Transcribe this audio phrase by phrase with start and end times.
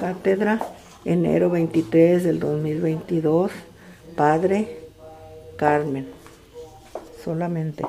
[0.00, 0.60] Cátedra,
[1.04, 3.52] enero 23 del 2022,
[4.16, 4.88] Padre
[5.56, 6.10] Carmen,
[7.22, 7.84] solamente.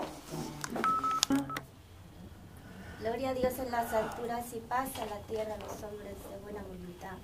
[3.00, 6.38] Gloria a Dios en las alturas y paz a la tierra a los hombres de
[6.44, 7.18] buena voluntad.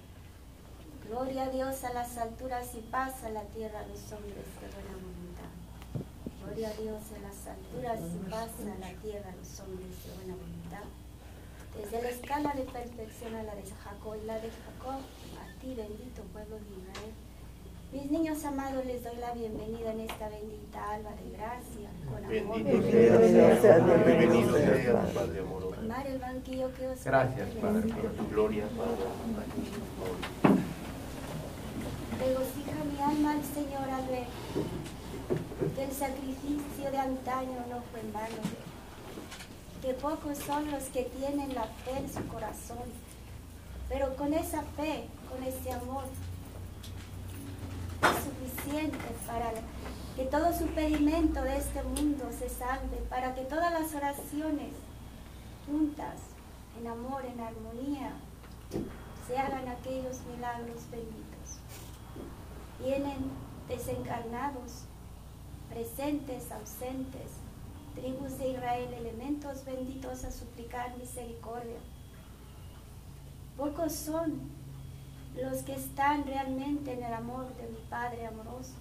[1.10, 4.68] Gloria a Dios a las alturas y paz a la tierra a los hombres de
[4.72, 5.52] buena voluntad.
[6.46, 10.16] Gloria a Dios en las alturas y paz a la tierra a los hombres de
[10.16, 11.03] buena voluntad.
[11.78, 15.02] Desde la escala de perfección a la de Jacob y la de Jacob,
[15.42, 17.14] a ti bendito pueblo de Israel.
[17.92, 22.64] Mis niños amados, les doy la bienvenida en esta bendita alba de gracia, con amor.
[22.64, 25.76] Bendito seas, Padre amoroso.
[26.08, 27.50] El banquillo que os Gracias.
[27.62, 29.04] Padre, por tu gloria, Padre.
[32.20, 34.28] Regocija mi alma al Señor al ver
[35.76, 38.42] que el sacrificio de antaño no fue en vano,
[39.84, 42.88] que pocos son los que tienen la fe en su corazón,
[43.90, 46.06] pero con esa fe, con ese amor,
[48.02, 49.52] es suficiente para
[50.16, 54.72] que todo su pedimento de este mundo se salve, para que todas las oraciones
[55.68, 56.16] juntas,
[56.80, 58.14] en amor, en armonía,
[59.28, 61.60] se hagan aquellos milagros benditos.
[62.80, 63.32] Vienen
[63.68, 64.86] desencarnados,
[65.70, 67.43] presentes, ausentes,
[67.96, 71.80] tribus de Israel, elementos benditos a suplicar misericordia.
[73.58, 74.42] Pocos son
[75.42, 78.74] los que están realmente en el amor de mi Padre amoroso.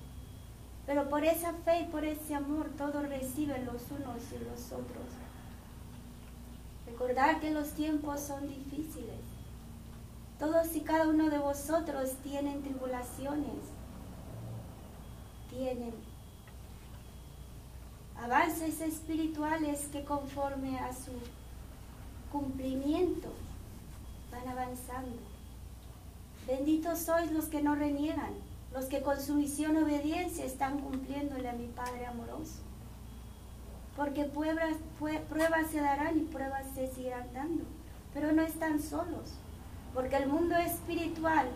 [0.87, 5.07] Pero por esa fe y por ese amor todos reciben los unos y los otros.
[6.87, 9.21] Recordar que los tiempos son difíciles.
[10.39, 13.63] Todos y cada uno de vosotros tienen tribulaciones,
[15.49, 15.95] tienen
[18.23, 21.11] avances espirituales que conforme a su
[22.31, 23.29] cumplimiento
[24.31, 25.19] van avanzando.
[26.47, 28.33] Benditos sois los que no reniegan,
[28.73, 32.61] los que con su visión obediencia están cumpliéndole a mi Padre amoroso.
[33.97, 34.77] Porque pruebas,
[35.29, 37.65] pruebas se darán y pruebas se seguirán dando,
[38.15, 39.35] pero no están solos,
[39.93, 41.49] porque el mundo espiritual,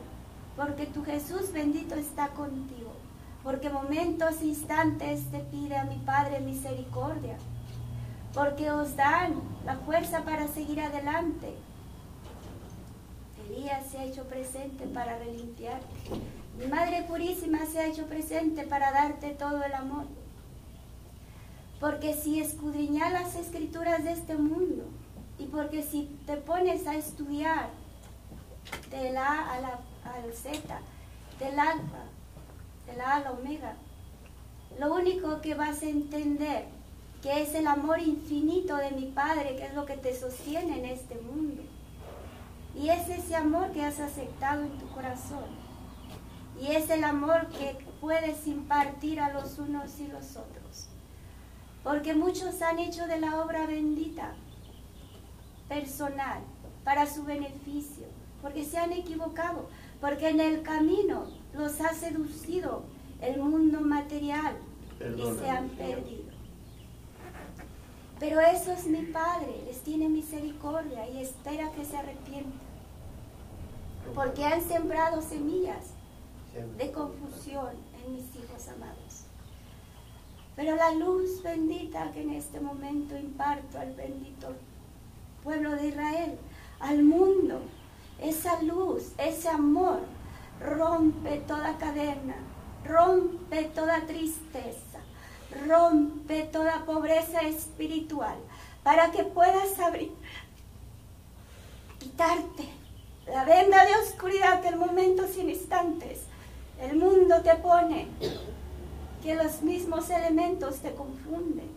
[0.57, 2.93] porque tu Jesús bendito está contigo,
[3.47, 7.37] porque momentos, instantes te pide a mi Padre misericordia,
[8.35, 9.35] porque os dan
[9.65, 11.55] la fuerza para seguir adelante,
[13.49, 15.87] Elías se ha hecho presente para relimpiarte.
[16.59, 20.07] Mi Madre Purísima se ha hecho presente para darte todo el amor.
[21.79, 24.87] Porque si escudriñas las escrituras de este mundo
[25.39, 27.69] y porque si te pones a estudiar
[28.91, 30.81] de la A la al Z,
[31.39, 32.16] del alfa,
[32.87, 33.75] de la A a la omega,
[34.79, 36.65] lo único que vas a entender
[37.23, 40.85] que es el amor infinito de mi Padre, que es lo que te sostiene en
[40.85, 41.63] este mundo.
[42.75, 45.45] Y es ese amor que has aceptado en tu corazón.
[46.61, 50.89] Y es el amor que puedes impartir a los unos y los otros.
[51.83, 54.35] Porque muchos han hecho de la obra bendita
[55.69, 56.41] personal
[56.85, 58.07] para su beneficio.
[58.43, 59.69] Porque se han equivocado.
[60.01, 62.83] Porque en el camino los ha seducido
[63.21, 64.57] el mundo material
[65.01, 66.27] y se han perdido.
[68.19, 72.67] Pero eso es mi Padre, les tiene misericordia y espera que se arrepientan.
[74.15, 75.93] Porque han sembrado semillas
[76.79, 77.71] de confusión
[78.03, 79.25] en mis hijos amados.
[80.55, 84.55] Pero la luz bendita que en este momento imparto al bendito
[85.45, 86.39] pueblo de Israel,
[86.81, 87.61] al mundo,
[88.19, 90.01] esa luz, ese amor,
[90.61, 92.37] rompe toda cadena,
[92.85, 95.01] rompe toda tristeza,
[95.67, 98.37] rompe toda pobreza espiritual,
[98.83, 100.13] para que puedas abrir,
[101.99, 102.69] quitarte
[103.27, 106.21] la venda de oscuridad que en momentos sin instantes
[106.81, 108.09] el mundo te pone,
[109.23, 111.69] que los mismos elementos te confunden.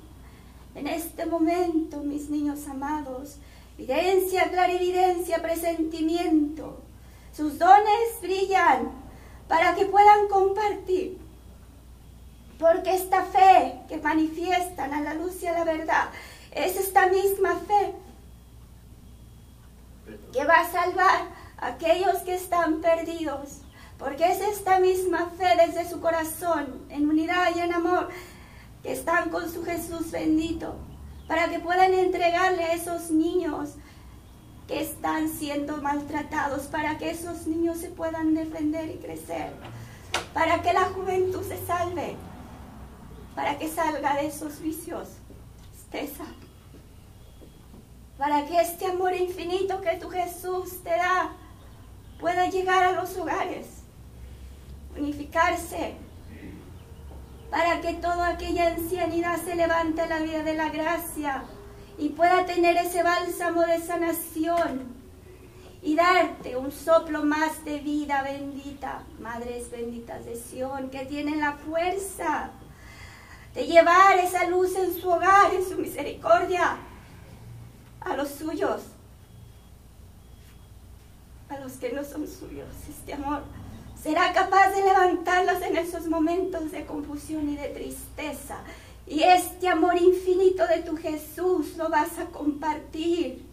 [0.75, 3.37] En este momento, mis niños amados,
[3.77, 6.77] evidencia, clarividencia, presentimiento,
[7.35, 8.91] sus dones brillan
[9.47, 11.17] para que puedan compartir.
[12.57, 16.09] Porque esta fe que manifiestan a la luz y a la verdad
[16.51, 17.93] es esta misma fe
[20.33, 21.27] que va a salvar
[21.57, 23.61] a aquellos que están perdidos.
[23.97, 28.09] Porque es esta misma fe desde su corazón, en unidad y en amor,
[28.81, 30.75] que están con su Jesús bendito,
[31.27, 33.71] para que puedan entregarle a esos niños
[34.69, 39.51] que están siendo maltratados, para que esos niños se puedan defender y crecer,
[40.31, 42.15] para que la juventud se salve,
[43.35, 45.09] para que salga de esos vicios,
[45.91, 46.35] sano.
[48.19, 51.31] para que este amor infinito que tu Jesús te da
[52.19, 53.65] pueda llegar a los hogares,
[54.95, 55.95] unificarse,
[57.49, 61.43] para que toda aquella ancianidad se levante a la vida de la gracia
[61.99, 64.97] y pueda tener ese bálsamo de sanación
[65.81, 71.53] y darte un soplo más de vida bendita, madres benditas de Sión, que tienen la
[71.53, 72.51] fuerza
[73.53, 76.77] de llevar esa luz en su hogar, en su misericordia,
[78.01, 78.81] a los suyos,
[81.49, 83.43] a los que no son suyos, este amor
[84.01, 88.59] será capaz de levantarlos en esos momentos de confusión y de tristeza.
[89.09, 93.43] Y este amor infinito de tu Jesús lo vas a compartir.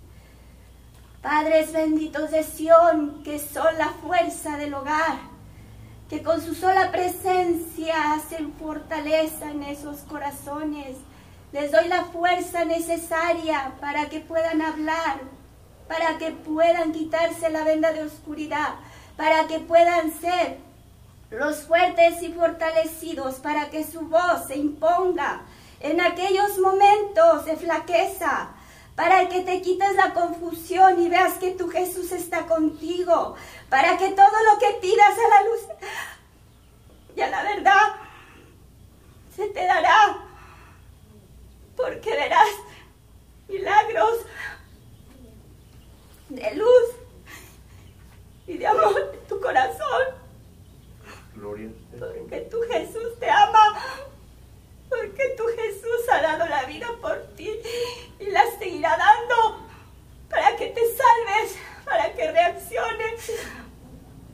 [1.22, 5.16] Padres benditos de Sión, que son la fuerza del hogar,
[6.10, 10.98] que con su sola presencia hacen fortaleza en esos corazones.
[11.52, 15.20] Les doy la fuerza necesaria para que puedan hablar,
[15.88, 18.74] para que puedan quitarse la venda de oscuridad,
[19.16, 20.65] para que puedan ser
[21.36, 25.42] los fuertes y fortalecidos, para que su voz se imponga
[25.80, 28.50] en aquellos momentos de flaqueza,
[28.94, 33.36] para que te quites la confusión y veas que tu Jesús está contigo,
[33.68, 35.60] para que todo lo que pidas a la luz
[37.14, 37.86] y a la verdad
[39.34, 40.16] se te dará,
[41.76, 42.48] porque verás
[43.46, 44.20] milagros
[46.30, 46.84] de luz
[48.46, 50.25] y de amor en tu corazón.
[51.36, 51.70] Gloria.
[51.98, 53.80] Porque tu Jesús te ama.
[54.88, 57.50] Porque tu Jesús ha dado la vida por ti
[58.18, 59.66] y la seguirá dando
[60.30, 63.32] para que te salves, para que reacciones,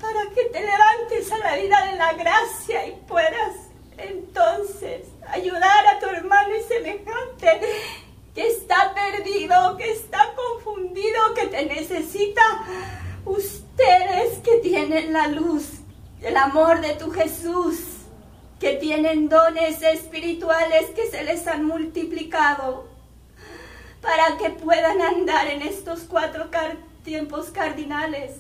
[0.01, 3.57] para que te levantes a la vida de la gracia y puedas
[3.97, 7.61] entonces ayudar a tu hermano y semejante
[8.35, 12.43] que está perdido, que está confundido, que te necesita.
[13.25, 15.82] Ustedes que tienen la luz,
[16.23, 17.79] el amor de tu Jesús,
[18.61, 22.87] que tienen dones espirituales que se les han multiplicado,
[24.01, 26.49] para que puedan andar en estos cuatro
[27.05, 28.33] tiempos cardinales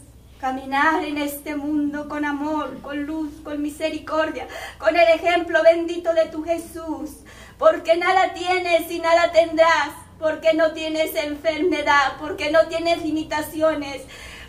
[0.42, 6.26] caminar en este mundo con amor, con luz, con misericordia, con el ejemplo bendito de
[6.26, 7.10] tu Jesús,
[7.58, 14.02] porque nada tienes y nada tendrás, porque no tienes enfermedad, porque no tienes limitaciones,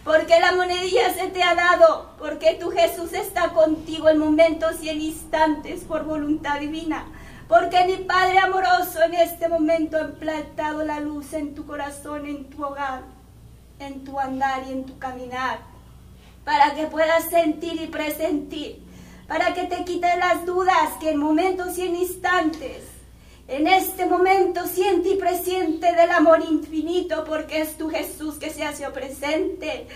[0.04, 4.90] porque la monedilla se te ha dado, porque tu Jesús está contigo en momentos y
[4.90, 7.06] en instantes por voluntad divina.
[7.48, 12.50] Porque mi Padre amoroso en este momento ha plantado la luz en tu corazón, en
[12.50, 13.04] tu hogar,
[13.80, 15.60] en tu andar y en tu caminar,
[16.44, 18.84] para que puedas sentir y presentir,
[19.28, 22.93] para que te quite las dudas que en momentos y en instantes
[23.48, 28.64] en este momento siente y presiente del amor infinito porque es tu Jesús que se
[28.64, 29.88] hace presente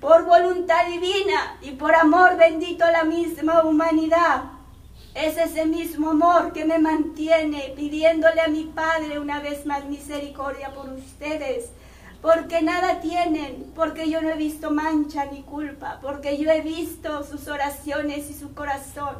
[0.00, 4.44] por voluntad divina y por amor bendito a la misma humanidad.
[5.14, 10.74] Es ese mismo amor que me mantiene pidiéndole a mi Padre una vez más misericordia
[10.74, 11.70] por ustedes,
[12.20, 17.24] porque nada tienen, porque yo no he visto mancha ni culpa, porque yo he visto
[17.24, 19.16] sus oraciones y su corazón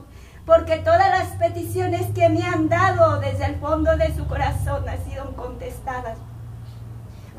[0.46, 5.04] porque todas las peticiones que me han dado desde el fondo de su corazón han
[5.04, 6.16] sido contestadas.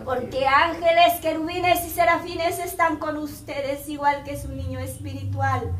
[0.03, 5.71] Porque ángeles, querubines y serafines están con ustedes igual que su niño espiritual.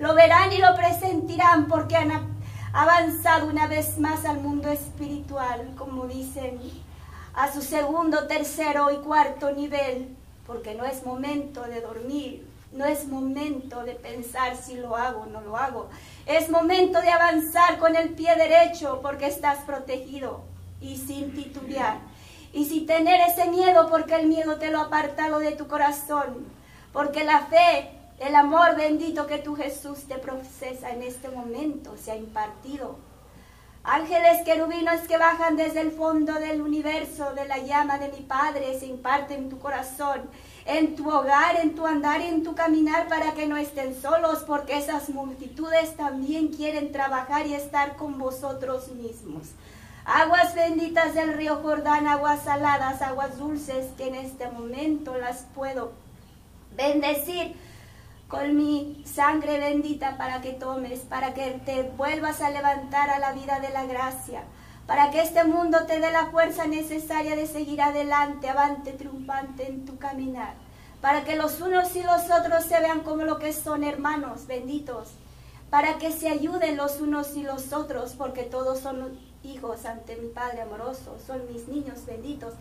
[0.00, 2.10] Lo verán y lo presentirán porque han
[2.72, 6.58] avanzado una vez más al mundo espiritual, como dicen,
[7.34, 13.06] a su segundo, tercero y cuarto nivel, porque no es momento de dormir, no es
[13.06, 15.90] momento de pensar si lo hago o no lo hago.
[16.26, 20.40] Es momento de avanzar con el pie derecho porque estás protegido
[20.80, 21.98] y sin titubear.
[22.52, 26.46] Y sin tener ese miedo porque el miedo te lo ha apartado de tu corazón.
[26.92, 32.12] Porque la fe, el amor bendito que tu Jesús te procesa en este momento se
[32.12, 32.96] ha impartido.
[33.84, 38.78] Ángeles querubinos que bajan desde el fondo del universo, de la llama de mi Padre,
[38.78, 40.22] se imparten en tu corazón
[40.64, 44.44] en tu hogar, en tu andar y en tu caminar para que no estén solos,
[44.46, 49.48] porque esas multitudes también quieren trabajar y estar con vosotros mismos.
[50.04, 55.92] Aguas benditas del río Jordán, aguas saladas, aguas dulces, que en este momento las puedo
[56.76, 57.54] bendecir
[58.28, 63.32] con mi sangre bendita para que tomes, para que te vuelvas a levantar a la
[63.32, 64.44] vida de la gracia
[64.86, 69.84] para que este mundo te dé la fuerza necesaria de seguir adelante, avante, triunfante en
[69.84, 70.54] tu caminar,
[71.00, 75.08] para que los unos y los otros se vean como lo que son hermanos benditos,
[75.70, 80.28] para que se ayuden los unos y los otros, porque todos son hijos ante mi
[80.28, 82.54] Padre amoroso, son mis niños benditos.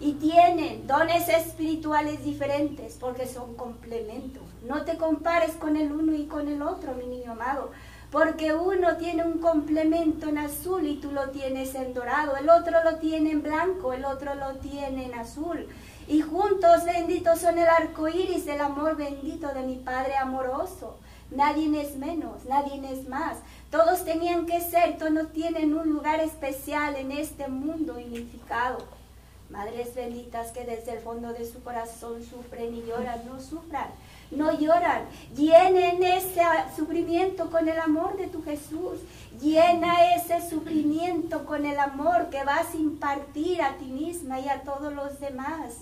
[0.00, 4.42] y tienen dones espirituales diferentes porque son complementos.
[4.66, 7.70] No te compares con el uno y con el otro, mi niño amado,
[8.14, 12.84] porque uno tiene un complemento en azul y tú lo tienes en dorado, el otro
[12.84, 15.66] lo tiene en blanco, el otro lo tiene en azul.
[16.06, 20.96] Y juntos benditos son el arco iris del amor bendito de mi Padre amoroso.
[21.32, 23.38] Nadie es menos, nadie es más.
[23.72, 28.78] Todos tenían que ser, todos tienen un lugar especial en este mundo unificado.
[29.50, 33.88] Madres benditas que desde el fondo de su corazón sufren y lloran, no sufran,
[34.30, 35.06] no lloran.
[35.34, 36.42] Llenen ese
[36.76, 39.00] sufrimiento con el amor de tu Jesús.
[39.40, 44.62] Llena ese sufrimiento con el amor que vas a impartir a ti misma y a
[44.62, 45.74] todos los demás.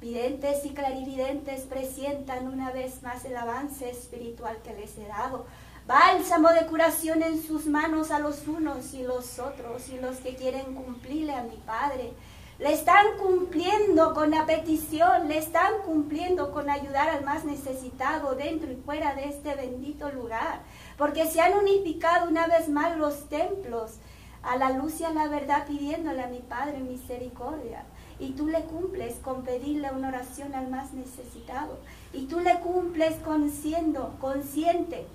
[0.00, 5.46] Videntes y clarividentes presientan una vez más el avance espiritual que les he dado.
[5.86, 10.34] Bálsamo de curación en sus manos a los unos y los otros y los que
[10.34, 12.12] quieren cumplirle a mi Padre.
[12.58, 18.72] Le están cumpliendo con la petición, le están cumpliendo con ayudar al más necesitado dentro
[18.72, 20.60] y fuera de este bendito lugar.
[20.96, 23.96] Porque se han unificado una vez más los templos
[24.42, 27.84] a la luz y a la verdad pidiéndole a mi Padre misericordia.
[28.18, 31.78] Y tú le cumples con pedirle una oración al más necesitado.
[32.14, 35.06] Y tú le cumples con siendo consciente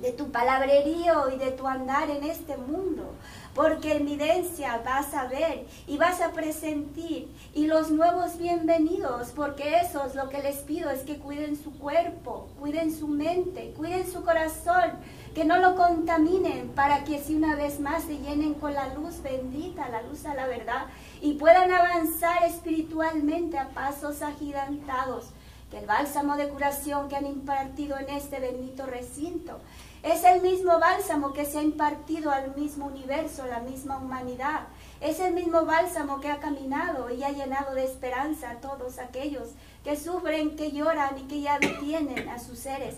[0.00, 3.12] de tu palabrerío y de tu andar en este mundo
[3.54, 9.78] porque en evidencia vas a ver y vas a presentir y los nuevos bienvenidos, porque
[9.78, 14.10] eso es lo que les pido, es que cuiden su cuerpo, cuiden su mente, cuiden
[14.10, 14.92] su corazón,
[15.34, 19.22] que no lo contaminen para que si una vez más se llenen con la luz
[19.22, 20.86] bendita, la luz a la verdad
[21.20, 25.30] y puedan avanzar espiritualmente a pasos agigantados.
[25.70, 29.60] Que el bálsamo de curación que han impartido en este bendito recinto
[30.02, 34.68] es el mismo bálsamo que se ha impartido al mismo universo, la misma humanidad.
[35.00, 39.50] Es el mismo bálsamo que ha caminado y ha llenado de esperanza a todos aquellos
[39.84, 42.96] que sufren, que lloran y que ya detienen a sus seres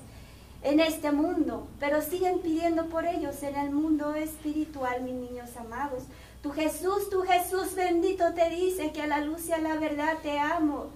[0.62, 6.04] en este mundo, pero siguen pidiendo por ellos en el mundo espiritual, mis niños amados.
[6.40, 10.18] Tu Jesús, tu Jesús bendito te dice que a la luz y a la verdad
[10.22, 10.90] te amo,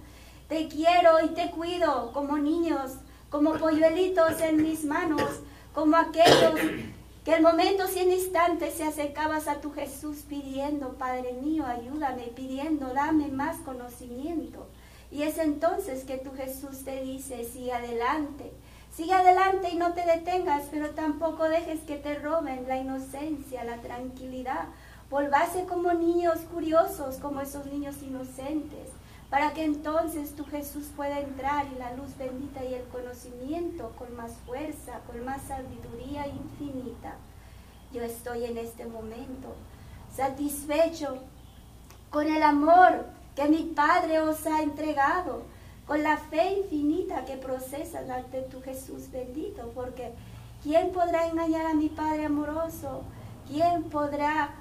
[0.47, 2.93] te quiero y te cuido como niños,
[3.29, 5.41] como polluelitos en mis manos
[5.77, 6.59] como aquellos
[7.23, 12.95] que el momento sin instante se acercabas a tu Jesús pidiendo, Padre mío, ayúdame, pidiendo,
[12.95, 14.65] dame más conocimiento.
[15.11, 18.51] Y es entonces que tu Jesús te dice, sigue adelante,
[18.91, 23.77] sigue adelante y no te detengas, pero tampoco dejes que te roben la inocencia, la
[23.77, 24.69] tranquilidad.
[25.11, 28.96] Volvase como niños curiosos, como esos niños inocentes
[29.29, 34.15] para que entonces tu Jesús pueda entrar y la luz bendita y el conocimiento con
[34.15, 37.15] más fuerza, con más sabiduría infinita.
[37.91, 39.55] Yo estoy en este momento
[40.15, 41.17] satisfecho
[42.09, 43.05] con el amor
[43.35, 45.43] que mi Padre os ha entregado,
[45.85, 50.13] con la fe infinita que procesas ante tu Jesús bendito, porque
[50.63, 53.03] ¿quién podrá engañar a mi Padre amoroso?
[53.47, 54.53] ¿Quién podrá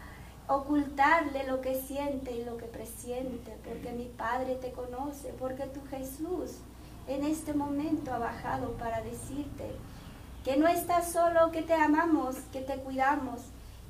[0.48, 5.84] ocultarle lo que siente y lo que presiente, porque mi Padre te conoce, porque tu
[5.86, 6.58] Jesús
[7.08, 9.70] en este momento ha bajado para decirte
[10.44, 13.40] que no estás solo, que te amamos, que te cuidamos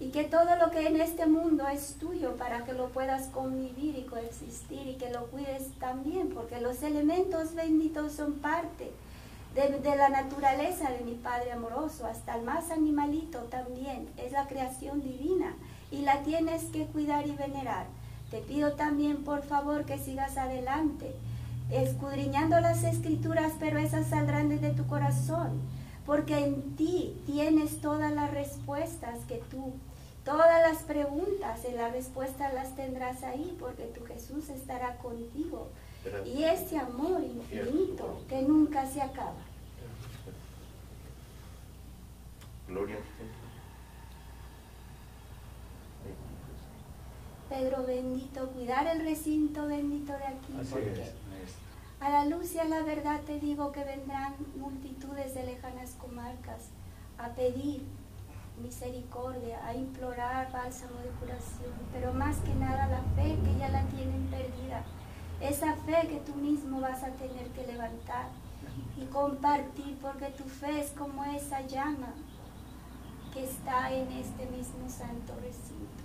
[0.00, 3.96] y que todo lo que en este mundo es tuyo para que lo puedas convivir
[3.98, 8.90] y coexistir y que lo cuides también, porque los elementos benditos son parte
[9.54, 14.46] de, de, la naturaleza de mi Padre amoroso, hasta el más animalito también, es la
[14.46, 15.54] creación divina
[15.90, 17.86] y la tienes que cuidar y venerar.
[18.30, 21.14] Te pido también, por favor, que sigas adelante,
[21.70, 25.60] escudriñando las escrituras, pero esas saldrán desde tu corazón,
[26.04, 29.74] porque en ti tienes todas las respuestas que tú,
[30.24, 35.68] todas las preguntas y las respuestas las tendrás ahí, porque tu Jesús estará contigo.
[36.24, 39.34] Y ese amor infinito que nunca se acaba.
[42.68, 42.96] Gloria
[47.48, 50.52] Pedro bendito, cuidar el recinto bendito de aquí.
[50.70, 51.12] porque
[52.00, 56.68] a la luz y a la verdad te digo que vendrán multitudes de lejanas comarcas
[57.18, 57.82] a pedir
[58.62, 63.82] misericordia, a implorar bálsamo de curación, pero más que nada la fe que ya la
[63.86, 64.84] tienen perdida,
[65.40, 68.28] esa fe que tú mismo vas a tener que levantar
[68.96, 72.12] y compartir, porque tu fe es como esa llama
[73.32, 76.04] que está en este mismo santo recinto.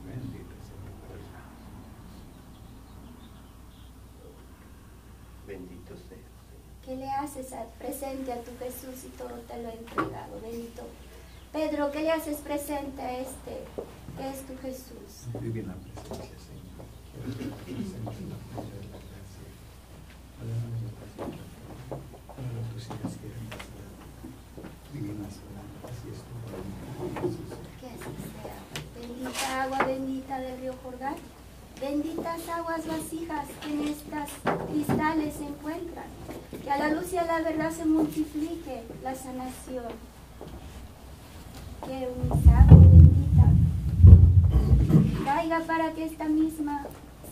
[5.48, 6.18] Bendito sea.
[6.86, 10.42] ¿Qué le haces al presente a tu Jesús y todo te lo he entregado?
[10.42, 10.84] Bendito.
[11.54, 13.66] Pedro, ¿qué le haces presente a este
[14.18, 15.28] que es tu Jesús?
[15.40, 16.62] Vive en la presencia, Señor.
[27.80, 28.58] Que así sea.
[29.00, 31.16] Bendita agua bendita del río Jordán.
[31.82, 34.30] Benditas aguas vasijas que en estas
[34.70, 36.06] cristales se encuentran.
[36.64, 39.92] Que a la luz y a la verdad se multiplique la sanación.
[41.84, 43.48] Que un agua bendita
[45.26, 46.86] caiga para que esta misma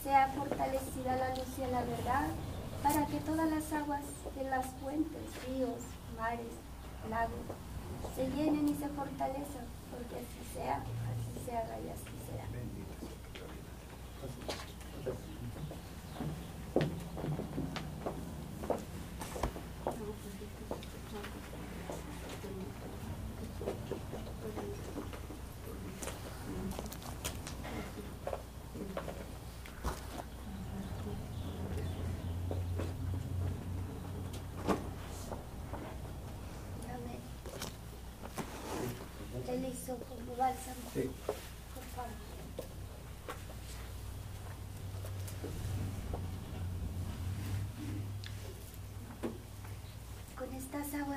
[0.03, 2.27] sea fortalecida la luz y a la verdad.
[2.81, 4.01] Para que todas las aguas
[4.35, 5.77] de las fuentes, ríos,
[6.17, 6.57] mares,
[7.07, 7.45] lagos,
[8.15, 12.18] se llenen y se fortalezcan, porque así sea, así se haga y así
[14.21, 14.78] Thank you.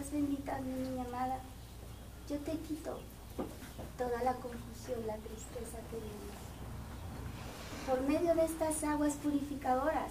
[0.03, 1.39] Aguas benditas, mi niña amada,
[2.29, 2.99] yo te quito
[3.97, 6.43] toda la confusión, la tristeza que vives.
[7.87, 10.11] Por medio de estas aguas purificadoras,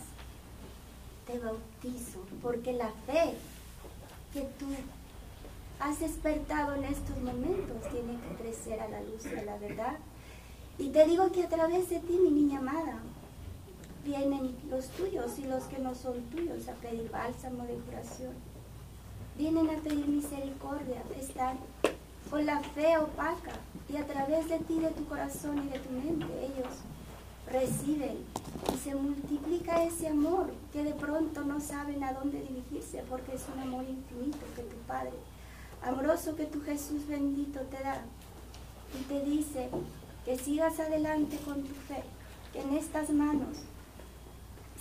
[1.27, 3.35] te bautizo, porque la fe
[4.33, 4.67] que tú
[5.79, 9.97] has despertado en estos momentos tiene que crecer a la luz de la verdad.
[10.77, 12.99] Y te digo que a través de ti, mi niña amada,
[14.05, 18.50] vienen los tuyos y los que no son tuyos a pedir bálsamo de curación.
[19.41, 21.57] Vienen a pedir misericordia, están
[22.29, 23.53] con la fe opaca
[23.89, 26.71] y a través de ti, de tu corazón y de tu mente, ellos
[27.51, 28.19] reciben
[28.71, 33.41] y se multiplica ese amor que de pronto no saben a dónde dirigirse porque es
[33.51, 35.13] un amor infinito que tu Padre,
[35.81, 38.03] amoroso que tu Jesús bendito te da
[38.93, 39.71] y te dice
[40.23, 42.03] que sigas adelante con tu fe,
[42.53, 43.57] que en estas manos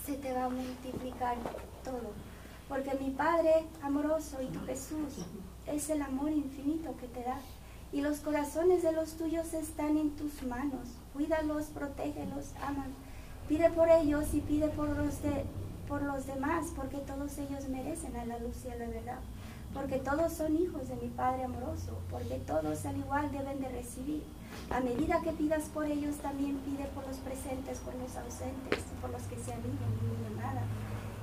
[0.05, 1.38] se te va a multiplicar
[1.83, 2.30] todo.
[2.70, 5.26] Porque mi Padre amoroso y tu Jesús
[5.66, 7.40] es el amor infinito que te da.
[7.92, 10.87] Y los corazones de los tuyos están en tus manos.
[11.12, 12.94] Cuídalos, protégelos, aman.
[13.48, 15.44] Pide por ellos y pide por los, de,
[15.88, 19.18] por los demás, porque todos ellos merecen a la luz y a la verdad.
[19.74, 24.22] Porque todos son hijos de mi Padre amoroso, porque todos al igual deben de recibir.
[24.70, 29.11] A medida que pidas por ellos, también pide por los presentes, por los ausentes, por
[29.11, 30.20] los que se han ido, mi.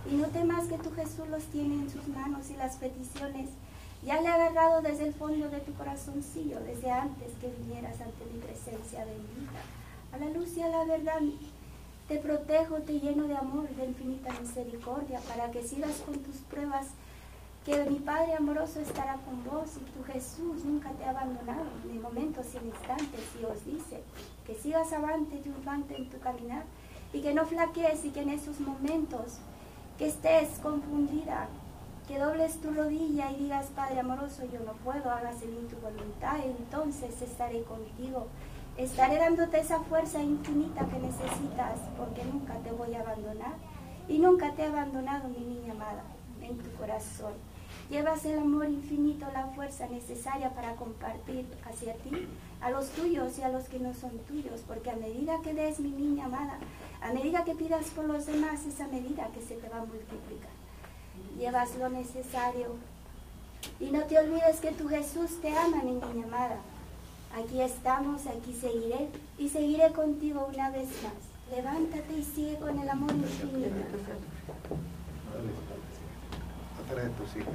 [0.10, 3.50] Y no temas que tu Jesús los tiene en sus manos y las peticiones
[4.06, 8.26] ya le ha agarrado desde el fondo de tu corazoncillo, desde antes que vinieras ante
[8.32, 9.60] mi presencia bendita.
[10.14, 11.20] A la luz y a la verdad
[12.08, 16.88] te protejo, te lleno de amor, de infinita misericordia, para que sigas con tus pruebas,
[17.66, 22.00] que mi Padre amoroso estará con vos y tu Jesús nunca te ha abandonado, ni
[22.00, 24.02] momentos ni instantes, y os dice
[24.46, 26.64] que sigas avante, triunfante en tu caminar,
[27.12, 29.40] y que no flaquees y que en esos momentos
[29.98, 31.48] que estés confundida,
[32.08, 36.38] que dobles tu rodilla y digas, Padre amoroso, yo no puedo, hágase en tu voluntad,
[36.44, 38.28] entonces estaré contigo.
[38.78, 43.56] Estaré dándote esa fuerza infinita que necesitas, porque nunca te voy a abandonar.
[44.08, 46.04] Y nunca te he abandonado, mi niña amada,
[46.42, 47.34] en tu corazón.
[47.90, 52.28] Llevas el amor infinito, la fuerza necesaria para compartir hacia ti,
[52.62, 55.80] a los tuyos y a los que no son tuyos, porque a medida que des,
[55.80, 56.60] mi niña amada,
[57.02, 59.86] a medida que pidas por los demás, es a medida que se te va a
[59.86, 60.58] multiplicar
[61.38, 62.76] llevas lo necesario.
[63.80, 66.58] Y no te olvides que tu Jesús te ama, mi niña amada.
[67.36, 71.56] Aquí estamos, aquí seguiré y seguiré contigo una vez más.
[71.56, 73.76] Levántate y sigue con el amor infinito.
[76.90, 77.54] Atrás de tus hijos.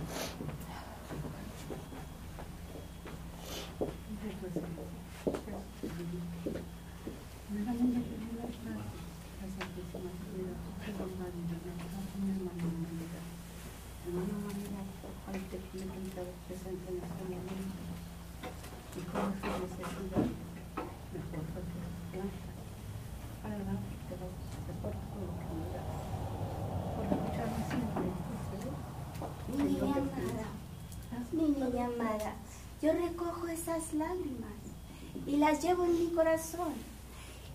[29.49, 30.47] Mi niña amada,
[31.33, 32.35] mi niña amada,
[32.81, 34.53] yo recojo esas lágrimas
[35.27, 36.73] y las llevo en mi corazón.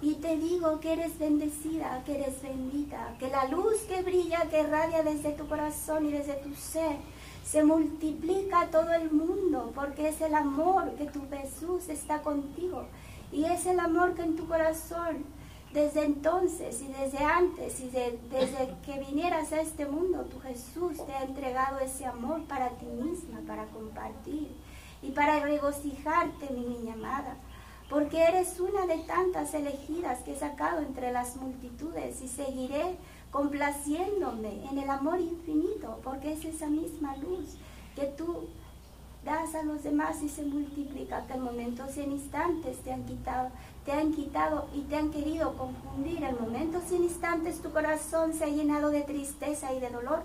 [0.02, 4.62] Y te digo que eres bendecida, que eres bendita, que la luz que brilla, que
[4.62, 6.98] radia desde tu corazón y desde tu ser,
[7.44, 12.86] se multiplica a todo el mundo, porque es el amor que tu Jesús está contigo.
[13.32, 15.26] Y es el amor que en tu corazón
[15.74, 21.14] desde entonces y desde antes y desde que vinieras a este mundo, tu Jesús te
[21.14, 24.50] ha entregado ese amor para ti misma, para compartir
[25.02, 27.36] y para regocijarte, mi niña amada,
[27.90, 32.98] porque eres una de tantas elegidas que he sacado entre las multitudes y seguiré
[33.32, 37.56] complaciéndome en el amor infinito, porque es esa misma luz
[37.96, 38.48] que tú
[39.24, 43.04] das a los demás y se multiplica, que en momentos y en instantes te han
[43.06, 43.50] quitado,
[43.86, 46.24] te han quitado y te han querido confundir.
[46.24, 50.22] En momentos y en instantes tu corazón se ha llenado de tristeza y de dolor,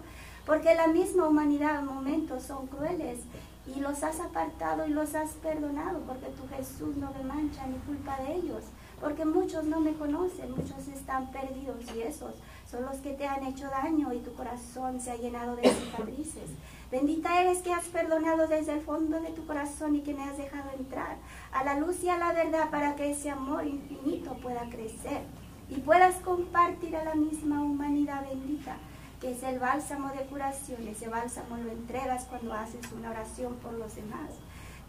[0.46, 3.18] porque la misma humanidad en momentos son crueles
[3.66, 7.78] y los has apartado y los has perdonado, porque tu Jesús no me mancha ni
[7.78, 8.64] culpa de ellos,
[9.00, 12.34] porque muchos no me conocen, muchos están perdidos y esos
[12.68, 16.50] son los que te han hecho daño y tu corazón se ha llenado de cicatrices.
[16.90, 20.36] Bendita eres que has perdonado desde el fondo de tu corazón y que me has
[20.36, 21.16] dejado entrar
[21.52, 25.22] a la luz y a la verdad para que ese amor infinito pueda crecer
[25.68, 28.76] y puedas compartir a la misma humanidad bendita
[29.22, 30.86] que es el bálsamo de curación.
[30.88, 34.30] Ese bálsamo lo entregas cuando haces una oración por los demás.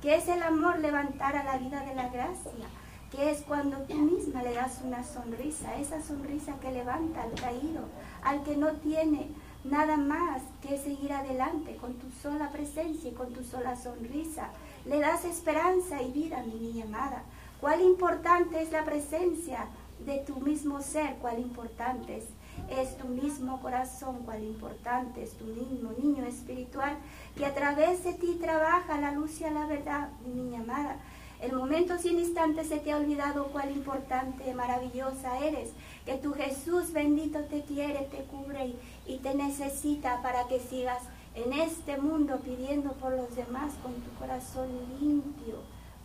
[0.02, 2.66] Que es el amor levantar a la vida de la gracia.
[3.12, 7.82] Que es cuando tú misma le das una sonrisa, esa sonrisa que levanta al caído,
[8.24, 9.30] al que no tiene
[9.64, 14.48] nada más que seguir adelante con tu sola presencia y con tu sola sonrisa.
[14.86, 17.22] Le das esperanza y vida, mi niña amada.
[17.62, 19.68] Cuál importante es la presencia
[20.04, 22.26] de tu mismo ser, cuál importante es
[22.70, 26.98] es tu mismo corazón, cuál importante es tu mismo niño espiritual,
[27.36, 30.98] que a través de ti trabaja la luz y la verdad, mi niña amada.
[31.42, 35.72] El momento sin instante se te ha olvidado cuál importante, maravillosa eres,
[36.06, 41.04] que tu Jesús bendito te quiere, te cubre y, y te necesita para que sigas
[41.36, 44.70] en este mundo pidiendo por los demás con tu corazón
[45.02, 45.56] limpio,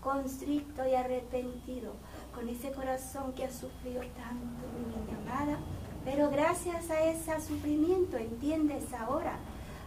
[0.00, 1.92] constricto y arrepentido,
[2.34, 5.58] con ese corazón que ha sufrido tanto, mi niña amada
[6.08, 9.36] pero gracias a ese sufrimiento entiendes ahora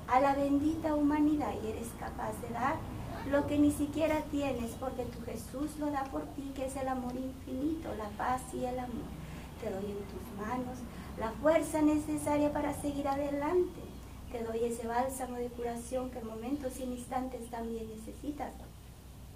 [0.07, 2.75] a la bendita humanidad y eres capaz de dar
[3.31, 6.89] lo que ni siquiera tienes porque tu Jesús lo da por ti, que es el
[6.89, 9.09] amor infinito, la paz y el amor.
[9.63, 10.77] Te doy en tus manos
[11.17, 13.81] la fuerza necesaria para seguir adelante.
[14.31, 18.53] Te doy ese bálsamo de curación que en momentos y instantes también necesitas.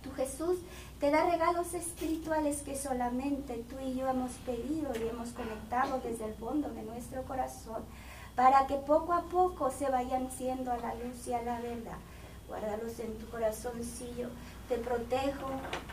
[0.06, 0.60] Tu Jesús
[1.00, 6.26] te da regalos espirituales que solamente tú y yo hemos pedido y hemos conectado desde
[6.26, 7.84] el fondo de nuestro corazón
[8.36, 11.98] para que poco a poco se vayan siendo a la luz y a la verdad.
[12.48, 14.30] Guárdalos en tu corazoncillo.
[14.70, 15.50] Te protejo,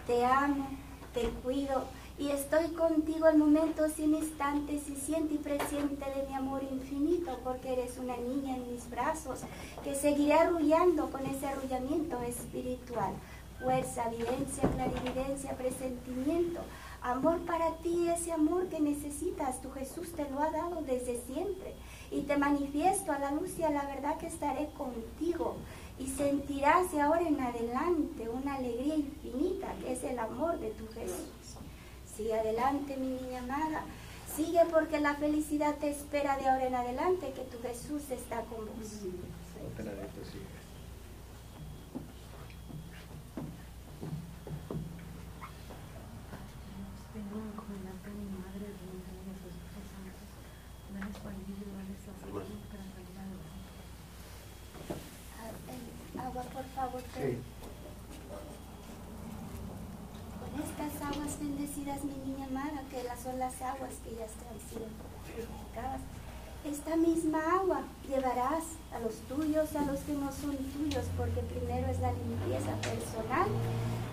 [0.07, 0.69] te amo,
[1.15, 1.85] te cuido
[2.19, 7.39] y estoy contigo en momentos sin instantes y siente y presiente de mi amor infinito
[7.43, 9.41] porque eres una niña en mis brazos
[9.83, 13.15] que seguiré arrullando con ese arrullamiento espiritual
[13.63, 16.61] fuerza, evidencia, clarividencia, presentimiento.
[17.03, 21.75] Amor para ti, ese amor que necesitas, tu Jesús te lo ha dado desde siempre.
[22.11, 25.57] Y te manifiesto a la luz y a la verdad que estaré contigo.
[25.99, 30.87] Y sentirás de ahora en adelante una alegría infinita, que es el amor de tu
[30.89, 31.57] Jesús.
[32.17, 33.85] Sigue adelante, mi niña amada.
[34.37, 38.67] Sigue porque la felicidad te espera de ahora en adelante, que tu Jesús está con
[38.67, 39.03] vos.
[56.53, 57.03] por favor.
[60.41, 64.27] Con estas aguas bendecidas, mi niña amada, que son las aguas que ya
[64.69, 66.01] siendo purificadas,
[66.65, 71.89] esta misma agua llevarás a los tuyos, a los que no son tuyos, porque primero
[71.89, 73.49] es la limpieza personal,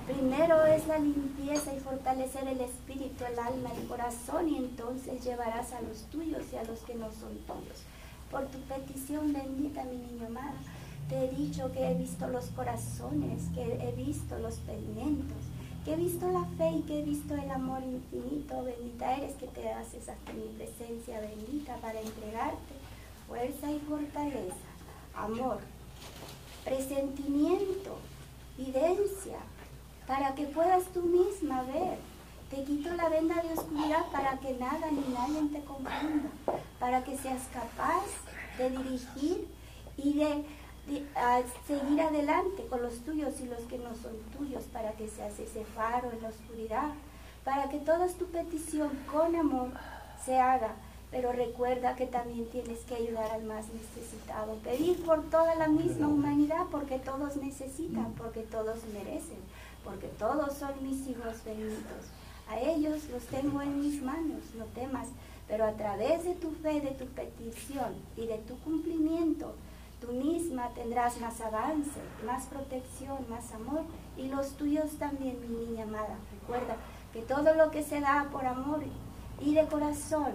[0.07, 5.73] primero es la limpieza y fortalecer el espíritu, el alma, el corazón, y entonces llevarás
[5.73, 7.83] a los tuyos y a los que no son tuyos.
[8.31, 10.55] Por tu petición bendita, mi niña amada,
[11.07, 15.37] te he dicho que he visto los corazones, que he visto los pedimentos,
[15.83, 18.63] que he visto la fe y que he visto el amor infinito.
[18.63, 22.73] Bendita eres que te haces hasta mi presencia bendita para entregarte
[23.27, 24.55] fuerza y fortaleza,
[25.15, 25.59] amor,
[26.65, 27.97] presentimiento,
[28.57, 29.37] videncia,
[30.07, 31.99] para que puedas tú misma ver.
[32.49, 36.29] Te quito la venda de oscuridad para que nada ni nadie te confunda,
[36.79, 38.05] para que seas capaz
[38.57, 39.47] de dirigir
[39.97, 40.43] y de
[41.15, 45.39] a seguir adelante con los tuyos y los que no son tuyos, para que seas
[45.39, 46.89] ese faro en la oscuridad,
[47.43, 49.71] para que toda tu petición con amor
[50.25, 50.75] se haga.
[51.11, 54.55] Pero recuerda que también tienes que ayudar al más necesitado.
[54.57, 59.39] Pedir por toda la misma humanidad, porque todos necesitan, porque todos merecen,
[59.83, 62.05] porque todos son mis hijos benditos.
[62.47, 65.07] A ellos los tengo en mis manos, no temas.
[65.47, 69.55] Pero a través de tu fe, de tu petición y de tu cumplimiento,
[70.01, 73.81] tú misma tendrás más avance, más protección, más amor
[74.17, 76.17] y los tuyos también, mi niña amada.
[76.41, 76.77] Recuerda
[77.13, 78.81] que todo lo que se da por amor
[79.41, 80.33] y de corazón,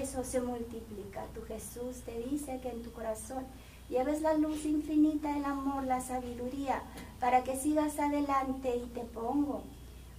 [0.00, 1.24] eso se multiplica.
[1.34, 3.44] Tu Jesús te dice que en tu corazón
[3.88, 6.82] lleves la luz infinita, el amor, la sabiduría,
[7.20, 9.62] para que sigas adelante y te pongo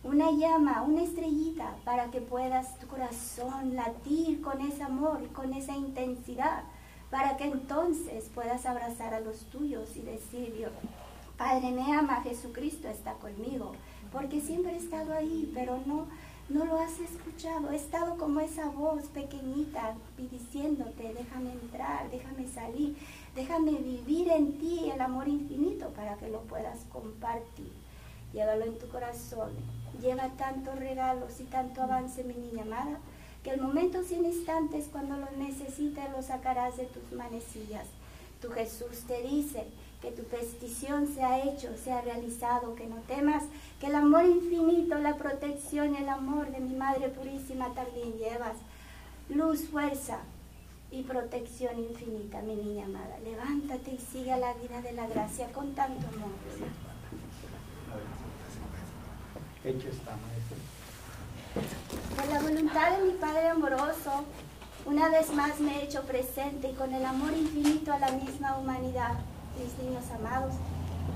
[0.03, 5.53] una llama, una estrellita, para que puedas tu corazón latir con ese amor y con
[5.53, 6.63] esa intensidad,
[7.13, 10.71] para que entonces puedas abrazar a los tuyos y decir, Dios,
[11.37, 13.73] Padre me ama, Jesucristo está conmigo,
[14.11, 16.07] porque siempre he estado ahí, pero no,
[16.49, 17.71] no lo has escuchado.
[17.71, 22.97] He estado como esa voz pequeñita diciéndote, déjame entrar, déjame salir,
[23.35, 27.71] déjame vivir en ti el amor infinito para que lo puedas compartir.
[28.33, 29.51] Llévalo en tu corazón.
[30.01, 32.97] Lleva tantos regalos y tanto avance, mi niña amada,
[33.43, 37.87] que el momento sin instantes cuando lo necesites lo sacarás de tus manecillas.
[38.41, 39.65] Tu Jesús te dice,
[40.03, 43.43] que tu petición sea hecho, sea realizado, que no temas,
[43.79, 48.57] que el amor infinito, la protección el amor de mi Madre Purísima también llevas.
[49.29, 50.19] Luz, fuerza
[50.91, 53.17] y protección infinita, mi niña amada.
[53.23, 56.31] Levántate y siga la vida de la gracia con tanto amor.
[59.63, 60.17] Hecho está,
[62.15, 64.23] Por la voluntad de mi Padre amoroso,
[64.85, 68.55] una vez más me he hecho presente y con el amor infinito a la misma
[68.57, 69.13] humanidad
[69.57, 70.53] mis niños amados.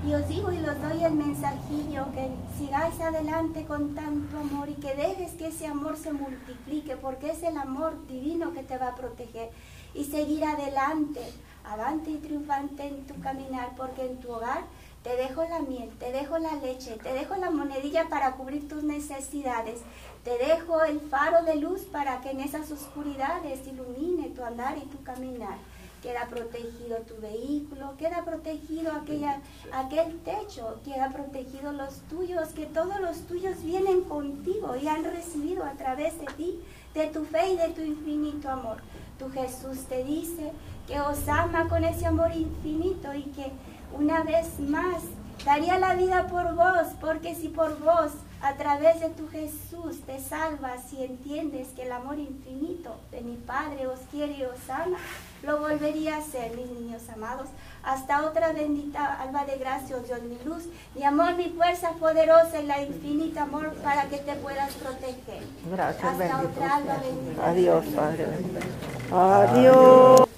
[0.04, 4.74] Y os digo y os doy el mensajillo que sigáis adelante con tanto amor y
[4.74, 8.88] que dejes que ese amor se multiplique, porque es el amor divino que te va
[8.88, 9.50] a proteger.
[9.94, 11.20] Y seguir adelante,
[11.64, 14.64] avante y triunfante en tu caminar, porque en tu hogar
[15.02, 18.82] te dejo la miel, te dejo la leche, te dejo la monedilla para cubrir tus
[18.82, 19.80] necesidades,
[20.24, 24.86] te dejo el faro de luz para que en esas oscuridades ilumine tu andar y
[24.86, 25.56] tu caminar.
[26.02, 29.40] Queda protegido tu vehículo, queda protegido aquella,
[29.72, 35.64] aquel techo, queda protegido los tuyos, que todos los tuyos vienen contigo y han recibido
[35.64, 36.60] a través de ti,
[36.94, 38.76] de tu fe y de tu infinito amor.
[39.18, 40.52] Tu Jesús te dice
[40.86, 43.50] que os ama con ese amor infinito y que
[43.92, 45.02] una vez más
[45.44, 50.20] daría la vida por vos, porque si por vos a través de tu Jesús te
[50.20, 54.98] salvas y entiendes que el amor infinito de mi Padre os quiere y os ama,
[55.42, 57.48] lo volvería a hacer, mis niños amados.
[57.82, 62.60] Hasta otra bendita alba de gracia, oh Dios, mi luz, mi amor, mi fuerza poderosa
[62.60, 65.42] y la infinita amor para que te puedas proteger.
[65.70, 67.48] Gracias, Hasta otra alba bendita.
[67.48, 68.26] Adiós, Padre.
[69.12, 70.28] Adiós.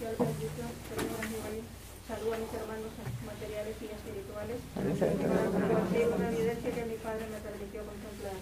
[2.09, 2.91] Saludos a mis hermanos
[3.27, 4.59] materiales y espirituales.
[4.77, 8.37] una evidencia que mi padre me permitió contemplar.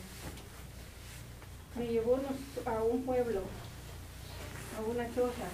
[1.77, 2.19] Me llevó
[2.67, 3.43] a un pueblo,
[4.75, 5.47] a una choza,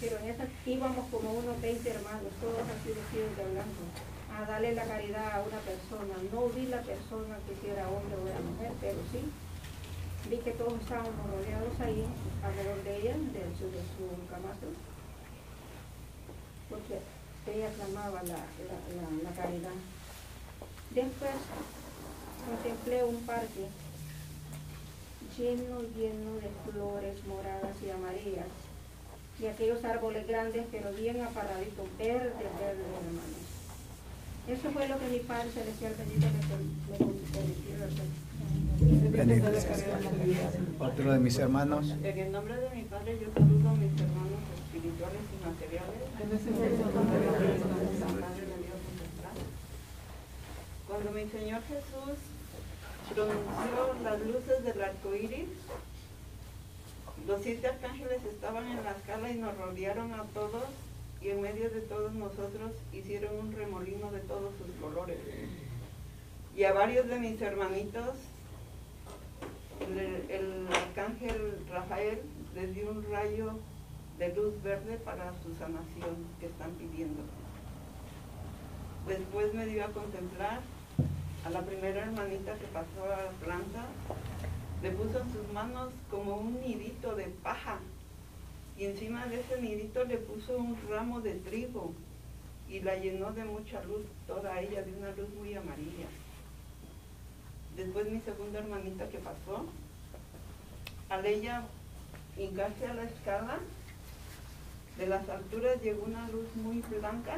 [0.00, 3.84] pero en esa íbamos como unos 20 hermanos, todos así vestidos de blanco,
[4.36, 6.12] a darle la caridad a una persona.
[6.30, 9.24] No vi la persona que si era hombre o era mujer, pero sí
[10.28, 12.04] vi que todos estábamos rodeados ahí,
[12.44, 14.68] alrededor de ella, de su, de su camastro,
[16.68, 17.00] porque
[17.48, 19.72] ella clamaba la, la, la caridad.
[20.94, 21.32] Después
[22.46, 23.66] contemplé un parque
[25.36, 28.46] lleno, lleno de flores moradas y amarillas
[29.40, 33.44] y aquellos árboles grandes, pero bien aparraditos, verdes, verdes, hermanos.
[34.46, 36.94] Eso fue lo que mi Padre Celestial bendito me permitió
[40.78, 41.90] Otro de mis hermanos.
[41.90, 46.04] En el nombre de mi Padre yo saludo a mis hermanos espirituales y materiales.
[50.94, 52.18] Cuando mi Señor Jesús
[53.12, 55.48] pronunció las luces del arco iris,
[57.26, 60.62] los siete arcángeles estaban en la escala y nos rodearon a todos
[61.20, 65.18] y en medio de todos nosotros hicieron un remolino de todos sus colores.
[66.56, 68.14] Y a varios de mis hermanitos,
[69.80, 72.22] el, arcángel Rafael
[72.54, 73.58] les dio un rayo
[74.20, 77.22] de luz verde para su sanación que están pidiendo.
[79.08, 80.60] Después me dio a contemplar
[81.44, 83.84] a la primera hermanita que pasó a la planta
[84.82, 87.78] le puso en sus manos como un nidito de paja
[88.78, 91.92] y encima de ese nidito le puso un ramo de trigo
[92.68, 96.06] y la llenó de mucha luz, toda ella de una luz muy amarilla.
[97.76, 99.66] Después mi segunda hermanita que pasó,
[101.10, 101.62] al ella
[102.36, 103.58] hincarse a la escala,
[104.98, 107.36] de las alturas llegó una luz muy blanca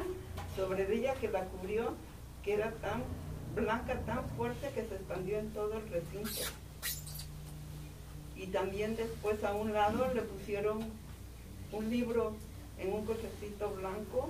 [0.55, 1.93] sobre ella que la cubrió,
[2.43, 3.03] que era tan
[3.57, 6.51] blanca, tan fuerte que se expandió en todo el recinto
[8.35, 10.85] Y también después a un lado le pusieron
[11.71, 12.35] un libro
[12.77, 14.29] en un cochecito blanco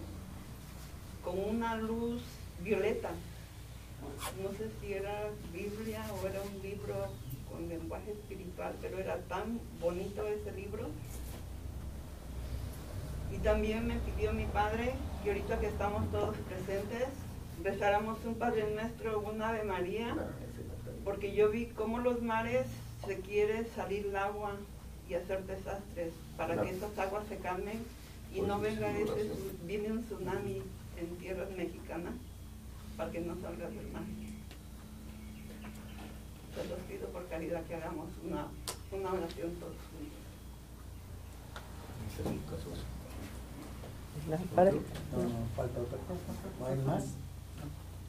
[1.24, 2.22] con una luz
[2.64, 3.10] violeta.
[4.42, 6.96] No sé si era Biblia o era un libro
[7.50, 10.90] con lenguaje espiritual, pero era tan bonito ese libro.
[13.34, 14.94] Y también me pidió mi padre,
[15.26, 17.10] y ahorita que estamos todos presentes,
[17.64, 20.16] rezáramos un Padre Nuestro, una Ave María,
[21.04, 22.68] porque yo vi cómo los mares
[23.06, 24.56] se quiere salir el agua
[25.10, 27.84] y hacer desastres para que esas aguas se calmen
[28.34, 29.32] y no venga ese,
[29.66, 30.62] viene un tsunami
[30.98, 32.14] en tierras mexicanas
[32.98, 34.04] para que no salga del mar.
[36.56, 38.48] Se los pido por caridad que hagamos una,
[38.92, 40.18] una oración todos juntos.
[45.12, 46.34] No, no, falta otra cosa.
[46.60, 47.14] ¿No hay más?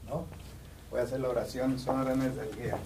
[0.09, 0.25] ¿no?
[0.91, 2.77] Voy a hacer la oración, son órdenes del guía.